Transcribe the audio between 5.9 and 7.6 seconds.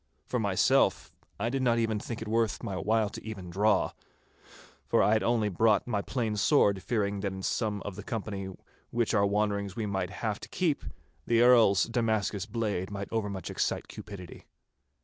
plain sword, fearing that in